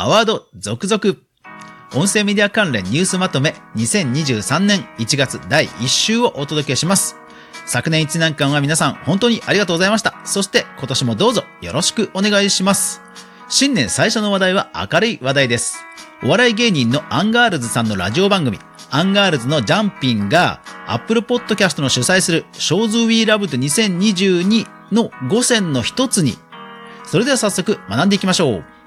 [0.00, 1.16] アワード続々。
[1.92, 7.16] 音声メディア関連ニュースまとめ2023年1月第1週をお届けします。
[7.66, 10.14] 昨年1年間は皆さん本当にありがとうございました。
[10.24, 13.02] そして今年もどうぞよろしくお願いします。
[13.48, 15.78] 新年最初の話題は明るい話題です。
[16.22, 18.60] お笑い芸人のアンガールズさんのラジオ番組、
[18.90, 26.38] アンガールズのジャンピンが Apple Podcast の主催する Shows We Loved 2022の5選の一つに、
[27.04, 28.77] それでは早速学んでいきましょう。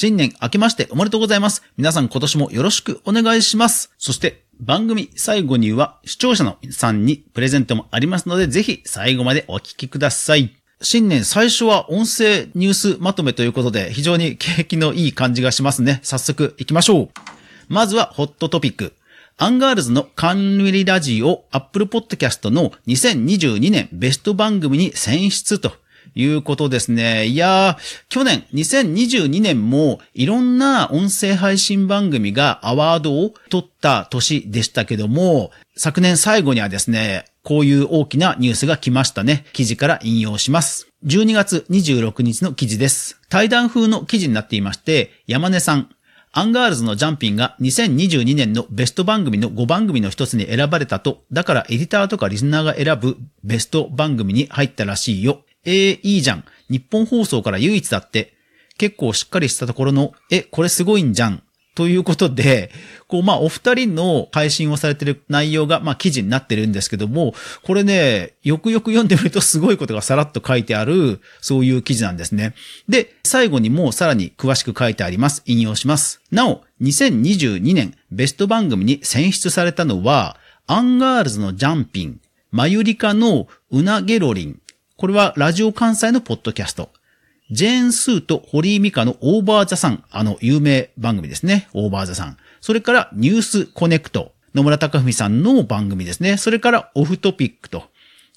[0.00, 1.62] 新年明けましておめでとうございます。
[1.76, 3.92] 皆さん今年もよろしくお願いします。
[3.98, 10.56] そして番組最後には視聴者の皆さんにプレゼントもありますので、ぜひ最後までお聞きください。
[10.80, 16.00] 新年最初は音声ニュースまとめということで、非常に景気のいい感じがしますね。
[16.02, 17.08] 早速行きましょう。
[17.68, 18.94] まずはホットトピック。
[19.36, 25.72] アンガールズの冠ラジオ Apple Podcast の2022年ベスト番組に選出と
[26.14, 27.26] いうことですね。
[27.26, 39.44] いやー、去年2022年もいろんな音声配信番組がアワードを取った年でしたけども、昨年最後にはですね、こういう大きなニュースが来ましたね。
[39.52, 40.88] 記事から引用します。
[41.06, 43.18] 12月26日の記事です。
[43.30, 45.88] 対談風の記事になっていまして、山根さん、
[46.32, 55.42] アンガールズのジャンピンが2022年のベスト番組の5番組の一つに選ばれたと、だからエディターとかリスナーが選ぶベスト番組に入ったらしいよ。
[55.64, 56.44] えー、いいじゃん。
[56.68, 58.34] 日本放送から唯一だって。
[58.78, 61.42] 結構しっかりしたところの、え、これすごいんじゃん。
[61.74, 62.70] ということで、
[63.06, 72.54] こう、まあ、お二人の配信をされてる内容が、まあ、記事になってるんですけども、これね、よくよく読んでみるとすごいことがさらっと書いてある、そういう記事なんですね。
[72.88, 75.42] で、最後にもうさらに詳しく書いてあります。
[75.46, 76.20] 引用します。
[76.30, 84.60] なお、2022年ベスト番組に選出されたのは、アンガールズのジャンピン、マユリカのうなげろりん、
[85.00, 86.90] これはラジオ関西のポッドキャスト。
[87.50, 91.70] ジェーン・スーと堀井美香の OVER THE SUN、あの有名番組ですね。
[91.72, 92.36] OVER THE SUN。
[92.60, 94.32] それから NEWS CONNECT。
[94.54, 96.36] 野村高文さんの番組ですね。
[96.36, 97.84] それから Off Topic と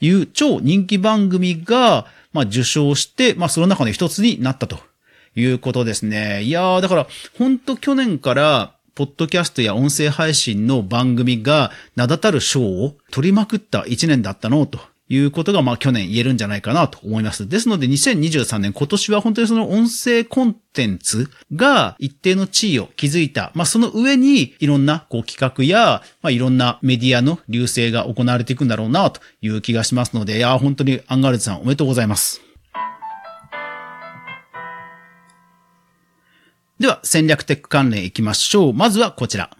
[0.00, 4.78] いう超人気番組が、まあ、受賞して、まあ、その中の一つになったと
[5.34, 6.44] いうことですね。
[6.44, 17.46] いやー、だから、ほんと去年から、ポッドキャストや音声配信の番組が名だたる賞を取りまくった一年だったのということが、まあ去年言えるんじゃないかなと思います。
[17.46, 23.52] ですので2023年今年は本当にその音声コンテンツが一定の地位を築いた。
[23.54, 32.40] まあその上にいろんなこう企画や、まあいろんなメディアの隆盛が行われていくんだろうなという気がしますので、いや、本当にアンガールズさんおめでとうございます。
[36.80, 38.72] では、戦略テック関連いきましょう。
[38.72, 39.50] まずはこちら。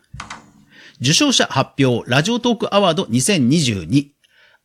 [1.02, 4.11] 受賞者発表、ラジオトークアワード2022。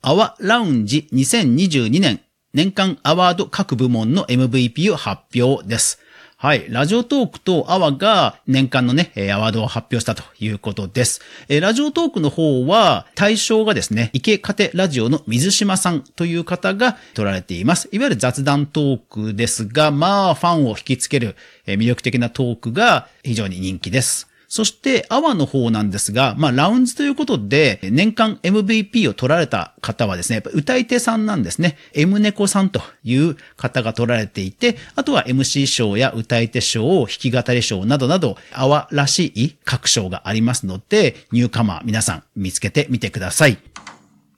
[0.07, 2.21] アワラウンジ2022年
[2.53, 5.99] 年間アワード各部門の MVP を発表です。
[6.37, 6.71] はい。
[6.71, 11.19] ラジオトークとアワが年間のね、アワードを発表したということです。
[11.49, 17.89] えラジオトークの方は、対象がですね、池カテラジオの水島さんという方が取られています。
[17.91, 21.35] いわゆる雑談トークですが、まあ、ファンを引きつける
[21.65, 24.29] 魅力的なトークが非常に人気です。
[24.47, 31.77] そして、アワの方なんですが、まあ、ラウンジということで、年間 MVP を取られた方はですね、やっぱ歌い手さんなんですね。
[31.93, 43.57] M 猫さんという方が取られていて、あとは MC 賞や歌い手賞、弾き語り賞などなど、アワらしい各賞がありますので、ニューカマー皆さん見つけてみてください。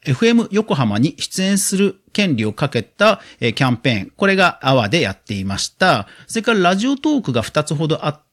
[0.05, 4.11] FM 横浜に出演する権利をかけたキャンペーン。
[4.15, 6.07] これがアワでやっていました。
[6.25, 8.28] それからラジオトークが2つほどあって、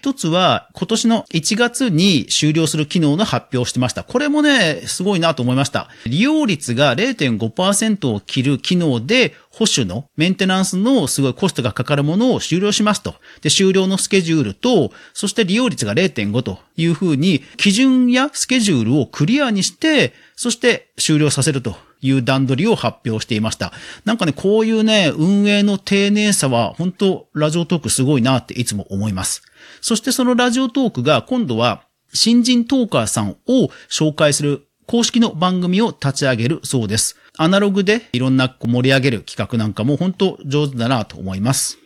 [0.00, 4.04] 一つは今年の1月に終了する機能の発表をしてました。
[4.04, 5.88] これもね、すごいなと思いました。
[6.06, 13.14] 利用率が0.5%を切る機能で保守のメンテナンスのすごいコストがかかるものを終了しますと。
[13.40, 23.72] で、終了のスケジュールと、そして利用率が0.5というふうに、基準やスケジュールをクリアにして、そして終了させるという段取りを発表していました。
[24.04, 29.42] なんかね、こういうね、運営の丁寧さは、本当ラジオトークすごいなっていつも思います。
[29.80, 37.16] そしてそのラジオトークが今度は、新人トーカーさんを紹介する公式の番組を立ち上げるそうです。
[37.36, 41.78] アナログでいろんな盛り上げる企画なんかも本当上手だなと思います。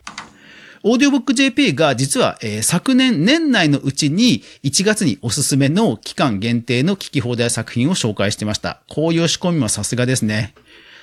[0.85, 8.83] オーディオブック JP が実は、えー、昨年年内のうちに1月におすすめの期間限定の聞き放題作品を紹介してました。
[8.89, 10.55] こういう仕込みもさすがですね。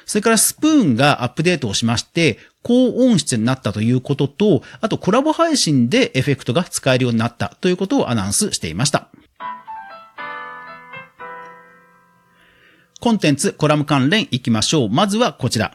[0.06, 9.08] それからスプーンがアップデートをしまして、高音質になったということと、あとコラボ配信でエフェクトが使えるようになったということをアナウンスしていました。
[13.00, 14.90] コンテンツ、コラム関連いきましょう。
[14.90, 15.74] まずはこちら。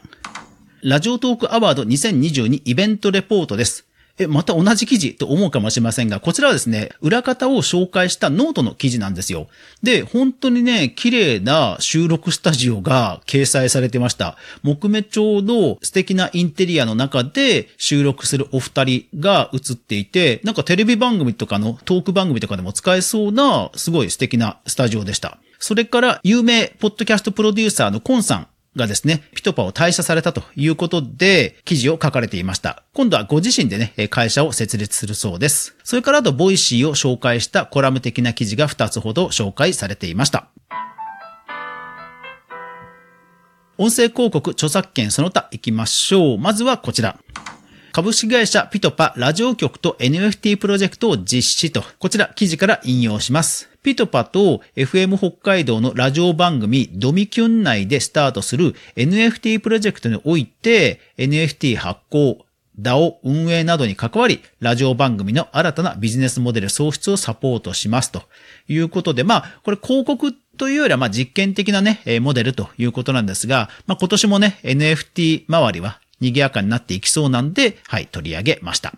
[0.83, 3.84] ラジオトークアワード2022イベントレポートです。
[4.17, 9.47] え、また同じ記事と思うかもしれませんが、こちらはですね、裏方を紹介したノートの記事なんですよ。
[9.83, 14.37] で、本当にね、綺麗な収録スタジオが掲載されてました。
[14.63, 25.39] 木目調の素敵なインテリアの中で収録するお二人が映っていて、なんかテレビ番組とかのトーク番組とかでも使えそうな、すごい素敵なスタジオでした。
[25.59, 32.83] それから、有名ポッドキャストプロデューサーのコンさんがですね、ピトパを退社されたということで、記事を書かれていました。
[32.93, 35.75] 今度はご自身でね、会社を設立するそうです。
[35.83, 40.49] それからあと、ボイシーを紹介したコラム的な記事が2つほど紹介されていました。
[43.77, 46.37] 音声広告著作権その他行きましょう。
[46.37, 47.19] まずはこちら。
[47.95, 53.69] 株式会社ピトパラジオ局と NFT プロジェクトを実施と、こちら記事から引用します。
[53.83, 62.45] ピトパと FM 北海道のラジオ番組ドミキュン内でスタートする NFT プロジェクトにおいて NFT 発行、
[62.77, 68.23] DAO 運営などに関わり、ラジオ番組の新たなビジネスモデル創出をサポートしますと
[68.67, 78.93] いうことで、まあ、これ広告というよりは、まあ、実験的なね、モデルということなんですが、まあ、今年もね、NFT 周りは賑やかになっていきそうなんで、はい、取り上げました。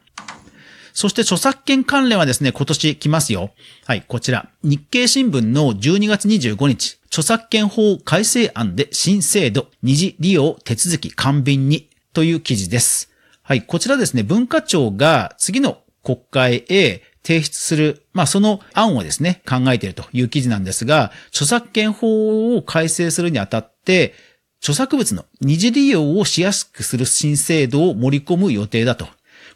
[0.94, 3.52] そして著作権関連はですね、今年来ますよ。
[3.86, 4.50] はい、こちら。
[4.64, 13.12] 日経新聞の12月25日、著作権法改正案で新制度、二次利用手続き簡便にという記事です。
[13.44, 24.16] はい、こちらですね、文化庁が次の国会へ提出する、まあその案をですね、考えているという記事なんですが、著作権法を改正するにあたって、
[24.62, 29.08] 著作物の二次利用をしやすくする新制度を盛り込む予定だと。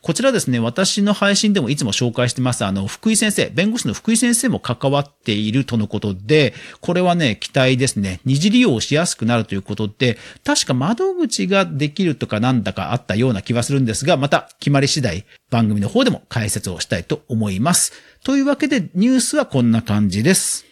[0.01, 8.19] こちらですね、私の配信でもいつも紹介してます、あの、福井先生、弁護士の福井先生も関わっているとのことで、これはね、期待ですね。
[8.25, 17.93] 二次利用をしやすくなるということで、確か窓口ができるとかなんだかあったような気はするんですが、また決まり次第、番組の方でも解説をしたいと思います。
[18.23, 20.70] というわけで、ニュースはこんな感じです。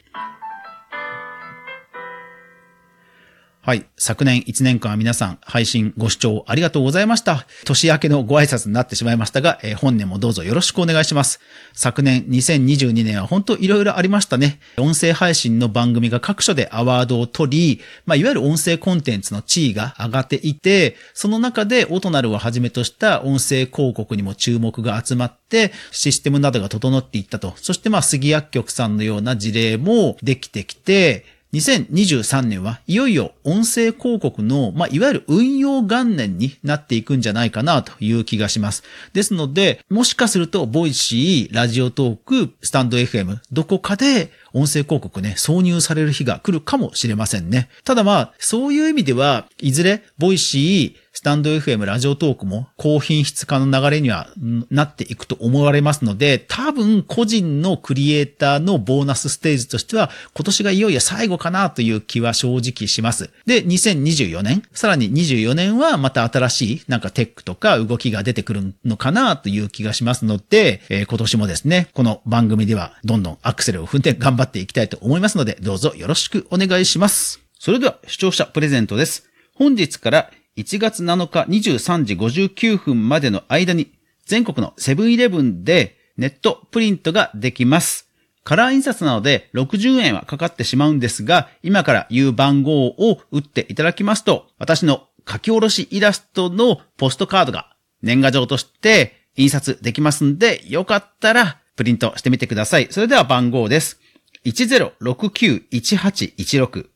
[3.70, 3.86] はい。
[3.98, 7.46] 昨年1年間皆さん配信ご視聴ありがとうございました。
[7.66, 11.40] 年明けのご挨拶になってしまいましたが、えー、本年もどうぞよろしくお願いします。
[11.74, 14.60] 昨年2022年は本当いろいろありましたね。
[14.80, 27.54] 音声配信の番組が各所でアワードを取り、まあ、いわゆる音声コンテンツの地位が上がっていて、その中でオトナルをはじめとした音声広告にも注目が集まって、システムなどが整っていったと。
[27.58, 38.84] そしてまあ、杉薬局さんのような事例もできてきて、2023年はいよいよ音声広告の、まあ、いわゆる運用元年になっていくんじゃないかなという気がします。
[39.14, 47.70] ですので、もしかすると、ボイシー、ラジオトーク、スタンド FM、どこかで音声広告ね、挿入される日が来るかもしれませんね。
[47.84, 54.30] ただまあ、そういう意味では、いずれ、ボイシー、スタンド FM、ラジオトークも高品質化の流れには
[54.72, 63.32] なっていくと思われますので、多分個人のクリエイターのボーナスステージとしては、今年がいよいよ最後かなという気は正直します。
[63.46, 77.42] で、2024年、さらに24年はまた新しいなんかテックとか動きが出てくるのかなという気がしますので、えー、今年もですね、この番組ではどんどんアクセルを踏んで頑張っていきたいと思いますので、どうぞよろしくお願いします。
[77.60, 79.28] それでは視聴者プレゼントです。
[79.54, 83.94] 本日から1月7日23時59分までの間に
[84.26, 88.10] 全国のセブンイレブンでネットプリントができます。
[88.44, 102.90] カラー印刷なので60円はかかってしまうんですが、今から言う番号を打っていただきますと、私の書き下ろしイラストのポストカードが年賀状として印刷できますんで、よかったらプリントしてみてください。
[102.92, 104.02] それでは番号です。
[104.46, 106.90] 1069-1816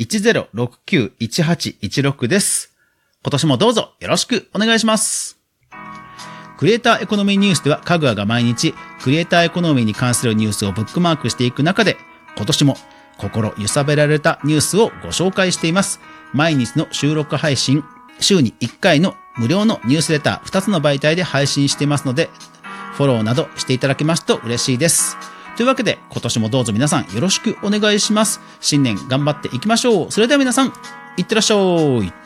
[0.00, 2.71] 1069-1816です。
[3.24, 5.38] 今年もどうぞよろしくお願いします。
[6.58, 11.96] クリエイターエコノミーニュースでは、かぐわが毎日、クリエイターエコノミーに関するニュースをブックマークしていく中で、
[12.36, 12.76] 今年も
[13.18, 16.00] 心揺さべられたニュースをご紹介しています。
[16.32, 17.84] 毎日の収録配信、
[18.20, 22.30] 週に1回の無料のニュースレター2つの媒体で配信していますので、
[22.94, 25.16] フォローなどしていただけますと嬉しいです。
[25.56, 28.40] というわけで、今年もどうぞ皆さんよろしくお願いします。
[28.60, 30.12] 新年頑張っていきましょう。
[30.12, 30.72] それでは皆さん、
[31.16, 32.21] いってらっしゃい。